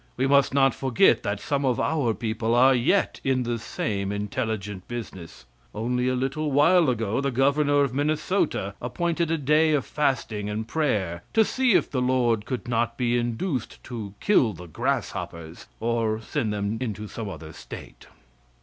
[0.17, 4.87] We must not forget that some of our people are yet in the same intelligent
[4.87, 5.45] business.
[5.75, 10.67] Only a little while ago the Governor of Minnesota appointed a day of fasting and
[10.67, 16.19] prayer to see if the Lord could not be induced to kill the grasshoppers or
[16.19, 18.07] send them into some other State.